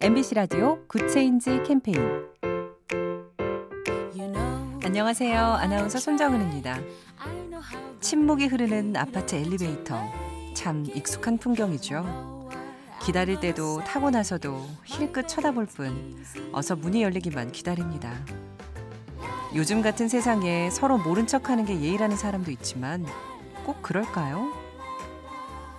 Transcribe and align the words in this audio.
MBC 0.00 0.36
라디오 0.36 0.78
Good 0.86 1.17
Change 1.17 1.64
캠페인 1.66 1.98
안녕하세요. 4.84 5.38
아나운서 5.38 5.98
손정은입니다. 5.98 6.78
침묵이 7.98 8.46
흐르는 8.46 8.96
아파트 8.96 9.34
엘리베이터. 9.34 10.00
참 10.54 10.86
익숙한 10.94 11.38
풍경이죠. 11.38 12.48
기다릴 13.02 13.40
때도 13.40 13.82
타고 13.82 14.10
나서도 14.10 14.64
힐끗 14.84 15.26
쳐다볼 15.26 15.66
뿐 15.66 16.24
어서 16.52 16.76
문이 16.76 17.02
열리기만 17.02 17.50
기다립니다. 17.50 18.12
요즘 19.56 19.82
같은 19.82 20.08
세상에 20.08 20.70
서로 20.70 20.96
모른 20.98 21.26
척 21.26 21.50
하는 21.50 21.64
게 21.64 21.80
예의라는 21.80 22.16
사람도 22.16 22.52
있지만 22.52 23.04
꼭 23.64 23.82
그럴까요? 23.82 24.67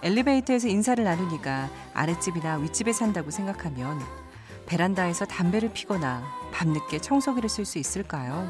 엘리베이터에서 0.01 0.67
인사를 0.67 1.03
나누니까 1.03 1.69
아랫집이나 1.93 2.55
윗집에 2.57 2.93
산다고 2.93 3.31
생각하면 3.31 3.99
베란다에서 4.65 5.25
담배를 5.25 5.73
피거나 5.73 6.23
밤늦게 6.53 6.99
청소기를 6.99 7.49
쓸 7.49 7.65
수 7.65 7.79
있을까요? 7.79 8.49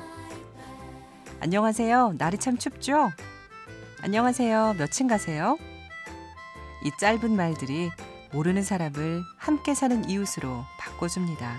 안녕하세요. 1.39 2.15
날이 2.17 2.37
참 2.37 2.57
춥죠? 2.57 3.09
안녕하세요. 4.01 4.75
몇층 4.77 5.07
가세요? 5.07 5.57
이 6.83 6.91
짧은 6.99 7.35
말들이 7.35 7.89
모르는 8.31 8.61
사람을 8.61 9.23
함께 9.37 9.73
사는 9.73 10.07
이웃으로 10.07 10.63
바꿔줍니다. 10.77 11.57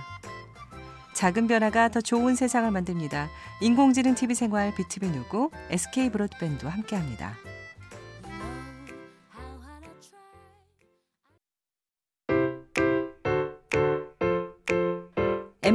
작은 1.14 1.48
변화가 1.48 1.88
더 1.88 2.00
좋은 2.00 2.34
세상을 2.34 2.70
만듭니다. 2.70 3.28
인공지능 3.60 4.14
TV 4.14 4.34
생활 4.34 4.74
BTV 4.74 5.10
누구 5.10 5.50
SK 5.70 6.10
브로드밴드와 6.10 6.72
함께합니다. 6.72 7.34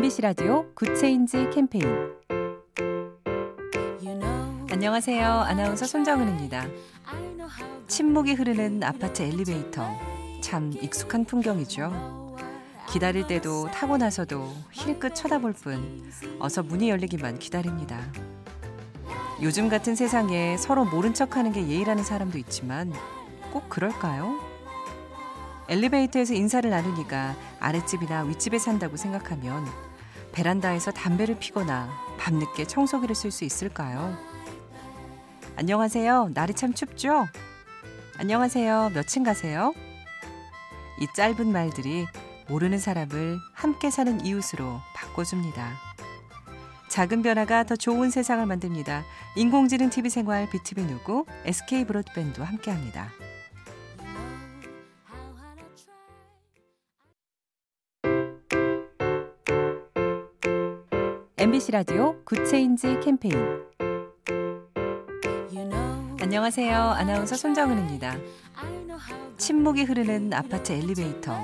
MBC 0.06 0.22
라디오 0.22 0.72
Good 0.76 1.05
Change 1.05 1.50
캠페인 1.52 1.84
안녕하세요. 4.70 5.26
아나운서 5.26 5.88
손정은입니다. 5.88 6.68
침묵이 7.88 8.36
흐르는 8.36 8.84
아파트 8.84 9.24
엘리베이터. 9.24 9.90
참 10.42 10.72
익숙한 10.80 11.26
풍경이죠. 11.26 12.38
기다릴 12.88 13.26
때도 13.26 13.72
타고 13.72 13.98
나서도 13.98 14.54
힐끗 14.72 15.16
쳐다볼 15.16 15.54
뿐 15.54 16.12
어서 16.38 16.62
문이 16.62 16.88
열리기만 16.92 17.40
기다립니다. 17.40 18.00
요즘 19.42 19.70
같은 19.70 19.96
세상에 19.96 20.56
서로 20.58 20.86
모른 20.86 21.16
척 21.16 21.36
하는 21.36 21.52
게 21.52 21.68
예의라는 21.68 22.04
사람도 22.04 22.38
있지만 22.38 22.94
꼭 23.52 23.70
그럴까요? 23.70 24.40
엘리베이터에서 25.68 26.36
인사를 26.36 26.70
나누니까 26.70 27.36
아랫집이나 27.60 28.22
윗집에 28.22 28.60
산다고 28.60 28.98
생각하면 28.98 29.66
베란다에서 30.36 30.92
담배를 30.92 31.40
피거나 31.40 31.90
밤늦게 32.20 32.66
청소기를 32.66 33.16
쓸 33.16 33.32
수 33.32 33.46
있을까요? 33.46 34.18
안녕하세요. 35.56 36.32
날이 36.34 36.54
참 36.54 36.74
춥죠? 36.74 37.26
안녕하세요. 38.18 38.92
몇층 38.94 39.24
가세요? 39.24 39.74
이 41.00 41.08
짧은 41.16 41.52
말들이 41.52 42.06
모르는 42.50 42.80
사람을 42.80 43.40
함께 43.54 43.90
사는 43.90 44.26
이웃으로 44.26 44.82
바꿔줍니다. 44.94 45.72
작은 46.90 47.22
변화가 47.22 47.64
더 47.64 47.78
좋은 47.78 48.10
세상을 48.10 48.46
만듭니다. 48.46 49.04
인공지능 49.38 49.90
TV 49.90 50.10
생활 50.10 50.50
BTV 50.50 50.86
누구 50.86 51.26
SK 51.46 51.86
브로드밴드와 51.86 52.46
함께합니다. 52.46 53.10
MBC 61.46 61.74
라디오 61.74 62.16
Good 62.24 62.55
Change 62.55 63.02
캠페인 63.04 63.38
안녕하세요. 66.20 66.76
아나운서 66.76 67.36
손정은입니다. 67.36 68.18
침묵이 69.38 69.84
흐르는 69.84 70.34
아파트 70.34 70.72
엘리베이터. 70.72 71.38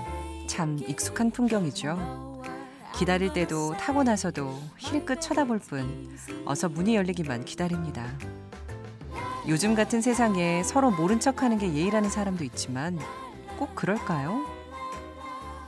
참 0.48 0.80
익숙한 0.88 1.30
풍경이죠. 1.30 2.42
기다릴 2.96 3.32
때도 3.34 3.78
타고 3.78 4.02
나서도 4.02 4.60
힐끗 4.80 5.22
쳐다볼 5.22 5.60
뿐 5.60 6.18
어서 6.46 6.68
문이 6.68 6.96
열리기만 6.96 7.46
기다립니다. 7.46 8.08
요즘 9.48 9.76
같은 9.76 10.02
세상에 10.02 10.64
서로 10.64 10.90
모른 10.90 11.20
척 11.20 11.44
하는 11.44 11.60
게 11.60 11.72
예의라는 11.72 12.10
사람도 12.10 12.44
있지만 12.44 12.98
꼭 13.56 13.76
그럴까요? 13.76 14.62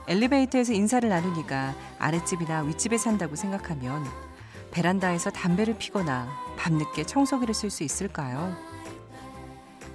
엘리베이터에서 0.08 0.72
인사를 0.72 1.08
나누니까 1.08 1.72
아랫집이나 2.00 2.62
윗집에 2.62 2.98
산다고 2.98 3.36
생각하면 3.36 4.04
베란다에서 4.74 5.30
담배를 5.30 5.78
피거나 5.78 6.28
밤늦게 6.58 7.04
청소기를 7.04 7.54
쓸 7.54 7.70
수 7.70 7.84
있을까요? 7.84 8.56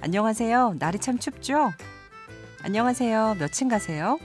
안녕하세요. 0.00 0.76
날이 0.78 0.98
참 0.98 1.18
춥죠? 1.18 1.70
안녕하세요. 2.62 3.36
몇층 3.38 3.68
가세요? 3.68 4.18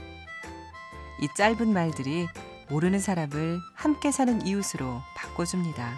이 1.20 1.28
짧은 1.36 1.72
말들이 1.72 2.26
모르는 2.70 2.98
사람을 2.98 3.60
함께 3.74 4.10
사는 4.10 4.46
이웃으로 4.46 5.02
바꿔줍니다. 5.14 5.92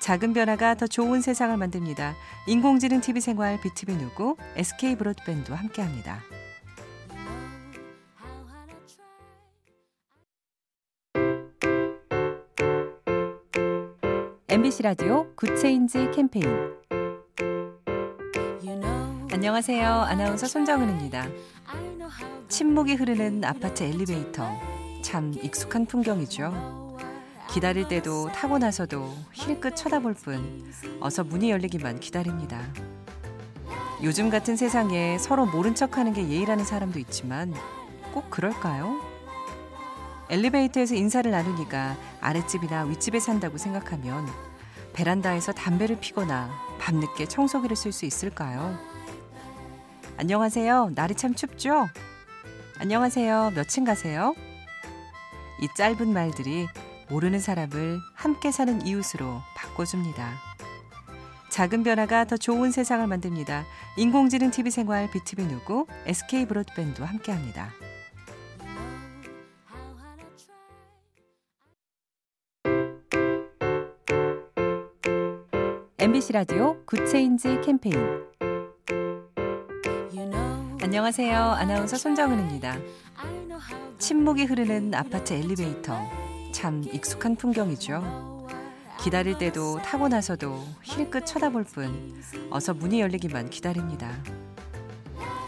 작은 0.00 0.32
변화가 0.32 0.74
더 0.74 0.88
좋은 0.88 1.20
세상을 1.20 1.56
만듭니다. 1.56 2.16
인공지능 2.48 3.00
TV 3.00 3.20
생활 3.20 3.60
BTV 3.60 3.96
누구 3.96 4.36
SK 4.56 4.96
브로드밴드와 4.96 5.56
함께합니다. 5.56 6.20
MBC 14.56 14.84
라디오 14.84 15.26
Good 15.34 15.65
Change 15.65 16.12
캠페인 16.14 16.46
안녕하세요. 19.30 19.86
아나운서 19.86 20.46
손정은입니다. 20.46 21.26
침묵이 22.48 22.94
흐르는 22.94 23.44
아파트 23.44 23.82
엘리베이터. 23.82 24.48
참 25.02 25.34
익숙한 25.42 25.84
풍경이죠. 25.84 26.96
기다릴 27.50 27.86
때도 27.88 28.32
타고 28.32 28.56
나서도 28.56 29.14
힐끗 29.34 29.76
쳐다볼 29.76 30.14
뿐 30.14 30.72
어서 31.00 31.22
문이 31.22 31.50
열리기만 31.50 32.00
기다립니다. 32.00 32.62
요즘 34.02 34.30
같은 34.30 34.56
세상에 34.56 35.18
서로 35.18 35.44
모른 35.44 35.74
척 35.74 35.98
하는 35.98 36.14
게 36.14 36.26
예의라는 36.26 36.64
사람도 36.64 36.98
있지만 36.98 37.52
꼭 38.14 38.30
그럴까요? 38.30 39.05
엘리베이터에서 40.28 40.94
인사를 40.94 41.30
나누니까 41.30 41.96
아랫집이나 42.20 42.84
윗집에 42.84 43.20
산다고 43.20 43.58
생각하면 43.58 44.26
베란다에서 44.92 45.52
담배를 45.52 46.00
피거나 46.00 46.50
밤늦게 46.80 47.26
청소기를 47.26 47.76
쓸 47.76 47.92
수 47.92 48.06
있을까요? 48.06 48.78
안녕하세요. 50.16 50.92
날이 50.94 51.14
참 51.14 51.34
춥죠? 51.34 51.86
안녕하세요. 52.78 53.52
몇층 53.54 53.84
가세요? 53.84 54.34
이 55.60 55.68
짧은 55.76 56.12
말들이 56.12 56.66
모르는 57.08 57.38
사람을 57.38 58.00
함께 58.14 58.50
사는 58.50 58.84
이웃으로 58.84 59.40
바꿔줍니다. 59.54 60.34
작은 61.50 61.84
변화가 61.84 62.24
더 62.24 62.36
좋은 62.36 62.70
세상을 62.70 63.06
만듭니다. 63.06 63.64
인공지능 63.96 64.50
TV 64.50 64.70
생활 64.70 65.10
BTV 65.10 65.46
누구 65.46 65.86
SK 66.06 66.46
브로드밴드와 66.46 67.08
함께합니다. 67.08 67.70
MBC 76.06 76.34
라디오 76.34 76.76
Good 76.84 77.15
Change 77.15 77.62
캠페인 77.64 77.96
안녕하세요. 80.80 81.36
아나운서 81.36 81.96
손정은입니다. 81.96 82.76
침묵이 83.98 84.44
흐르는 84.44 84.94
아파트 84.94 85.32
엘리베이터. 85.32 85.98
참 86.52 86.84
익숙한 86.92 87.34
풍경이죠. 87.34 88.46
기다릴 89.00 89.36
때도 89.38 89.82
타고 89.82 90.06
나서도 90.06 90.64
힐끗 90.84 91.26
쳐다볼 91.26 91.64
뿐 91.64 92.22
어서 92.50 92.72
문이 92.72 93.00
열리기만 93.00 93.50
기다립니다. 93.50 94.08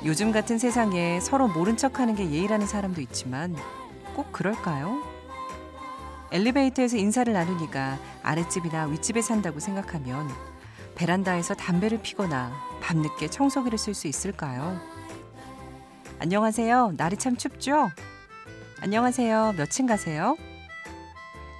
요즘 0.04 0.32
같은 0.32 0.58
세상에 0.58 1.20
서로 1.20 1.46
모른 1.46 1.76
척 1.76 2.00
하는 2.00 2.16
게 2.16 2.28
예의라는 2.28 2.66
사람도 2.66 3.00
있지만 3.00 3.54
꼭 4.16 4.32
그럴까요? 4.32 5.18
엘리베이터에서 6.30 6.96
인사를 6.96 7.32
나누니까 7.32 7.96
아랫집이나 8.22 8.86
윗집에 8.86 9.22
산다고 9.22 9.60
생각하면 9.60 10.28
베란다에서 10.98 11.54
담배를 11.54 12.02
피거나 12.02 12.52
밤늦게 12.82 13.28
청소기를 13.28 13.78
쓸 13.78 13.94
수 13.94 14.08
있을까요? 14.08 14.80
안녕하세요. 16.18 16.94
날이 16.96 17.16
참 17.16 17.36
춥죠? 17.36 17.88
안녕하세요. 18.80 19.54
몇층 19.56 19.86
가세요? 19.86 20.36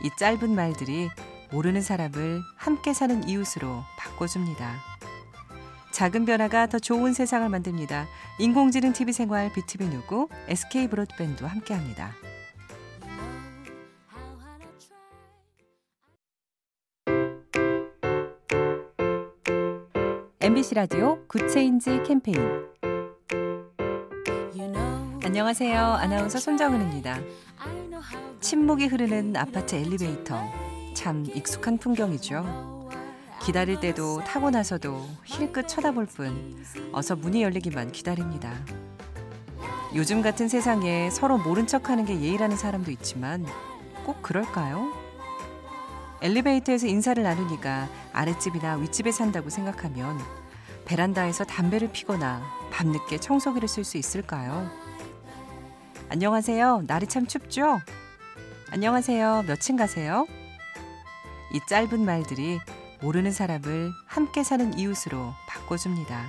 이 0.03 0.11
짧은 0.19 0.55
말들이 0.55 1.09
모르는 1.53 1.83
사람을 1.83 2.43
함께 2.57 2.93
사는 2.93 3.29
이웃으로 3.29 3.85
바꿔줍니다. 3.97 4.75
작은 5.93 6.25
변화가 6.25 6.67
더 6.67 6.81
좋은 6.81 7.13
세상을 7.13 7.49
만듭니다. 7.49 8.09
인공지능 8.41 8.93
TV 8.93 9.13
생활 9.13 9.53
BTV 9.53 9.89
누구 9.89 10.29
SK 10.49 10.89
브로드밴드와 10.89 11.49
함께합니다. 11.49 12.13
MBC 20.49 20.77
라디오 20.77 21.19
Good 21.27 21.58
Change 21.58 22.05
캠페인 22.07 22.39
안녕하세요. 25.23 25.79
아나운서 25.79 26.39
손정은입니다. 26.39 27.21
침묵이 28.41 28.87
흐르는 28.87 29.37
아파트 29.37 29.75
엘리베이터. 29.75 30.41
참 30.95 31.27
익숙한 31.35 31.77
풍경이죠. 31.77 32.89
기다릴 33.43 33.79
때도 33.81 34.25
타고 34.25 34.49
나서도 34.49 35.07
힐끗 35.27 35.69
쳐다볼 35.69 36.07
뿐 36.07 36.65
어서 36.93 37.15
문이 37.15 37.43
열리기만 37.43 37.93
기다립니다. 37.93 38.55
요즘 39.95 40.23
같은 40.23 40.49
세상에 40.49 41.11
서로 41.11 41.37
모른 41.37 41.67
척 41.67 41.91
하는 41.91 42.07
게 42.07 42.19
예의라는 42.19 42.57
사람도 42.57 42.91
있지만 42.91 43.45
꼭 44.03 44.23
그럴까요? 44.23 45.09
엘리베이터에서 46.21 46.87
인사를 46.87 47.23
나누니까 47.23 47.89
아랫집이나 48.13 48.77
윗집에 48.77 49.13
산다고 49.13 49.51
생각하면 49.51 50.19
베란다에서 50.89 51.45
담배를 51.45 51.93
피거나 51.93 52.43
밤늦게 52.73 53.19
청소기를 53.19 53.69
쓸 53.69 53.85
수 53.85 53.99
있을까요? 53.99 54.71
안녕하세요. 56.09 56.85
날이 56.87 57.07
참 57.07 57.27
춥죠? 57.27 57.79
안녕하세요. 58.71 59.45
몇층 59.47 59.77
가세요? 59.77 60.27
이 61.53 61.61
짧은 61.69 62.05
말들이 62.05 62.59
모르는 63.03 63.33
사람을 63.33 63.93
함께 64.07 64.43
사는 64.43 64.79
이웃으로 64.79 65.35
바꿔줍니다. 65.47 66.25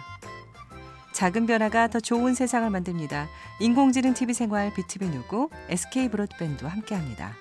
작은 1.13 1.45
변화가 1.45 1.87
더 1.87 2.01
좋은 2.01 2.33
세상을 2.33 2.69
만듭니다. 2.69 3.27
인공지능 3.61 4.13
TV 4.13 4.33
생활 4.33 4.73
BTV 4.73 5.09
누구 5.09 5.49
SK 5.69 6.09
브로드밴드와 6.09 6.69
함께합니다. 6.69 7.33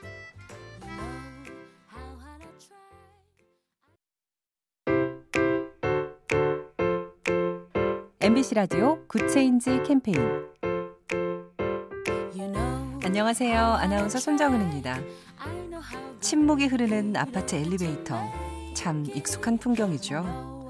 MBC 8.28 8.56
라디오 8.56 8.98
Good 9.06 9.37
Change 9.37 9.84
캠페인 9.86 10.18
안녕하세요. 13.02 13.58
아나운서 13.58 14.18
손정은입니다. 14.18 14.98
침묵이 16.20 16.66
흐르는 16.66 17.16
아파트 17.16 17.54
엘리베이터. 17.54 18.20
참 18.74 19.06
익숙한 19.14 19.56
풍경이죠. 19.56 20.68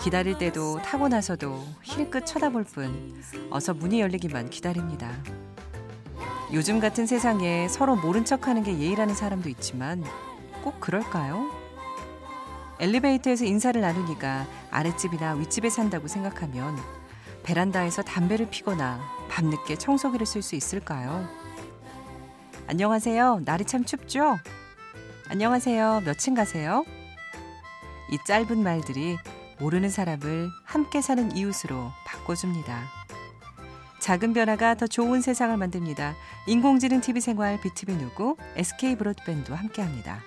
기다릴 0.00 0.36
때도 0.38 0.82
타고 0.82 1.06
나서도 1.06 1.64
힐끗 1.84 2.26
쳐다볼 2.26 2.64
뿐 2.64 3.22
어서 3.50 3.72
문이 3.72 4.00
열리기만 4.00 4.50
기다립니다. 4.50 5.12
요즘 6.52 6.80
같은 6.80 7.06
세상에 7.06 7.68
서로 7.68 7.94
모른 7.94 8.24
척 8.24 8.48
하는 8.48 8.64
게 8.64 8.76
예의라는 8.76 9.14
사람도 9.14 9.48
있지만 9.48 10.02
꼭 10.64 10.80
그럴까요? 10.80 11.66
엘리베이터에서 12.80 13.44
인사를 13.44 13.80
나누니까 13.80 14.44
아랫집이나 14.72 15.34
윗집에 15.34 15.70
산다고 15.70 16.08
생각하면 16.08 16.76
베란다에서 17.46 18.02
담배를 18.02 18.50
피거나 18.50 19.00
밤늦게 19.30 19.76
청소기를 19.76 20.26
쓸 20.26 20.42
수 20.42 20.56
있을까요? 20.56 21.28
안녕하세요. 22.66 23.42
날이 23.44 23.64
참 23.64 23.84
춥죠? 23.84 24.36
안녕하세요. 25.28 26.02
몇층 26.04 26.34
가세요? 26.34 26.84
이 28.10 28.18
짧은 28.26 28.62
말들이 28.62 29.16
모르는 29.60 29.90
사람을 29.90 30.50
함께 30.64 31.00
사는 31.00 31.36
이웃으로 31.36 31.92
바꿔줍니다. 32.04 32.82
작은 34.00 34.32
변화가 34.32 34.74
더 34.74 34.88
좋은 34.88 35.20
세상을 35.20 35.56
만듭니다. 35.56 36.16
인공지능 36.48 37.00
TV 37.00 37.20
생활 37.20 37.60
BTV 37.60 37.96
누구 37.96 38.36
SK 38.56 38.96
브로드밴드와 38.96 39.56
함께합니다. 39.56 40.20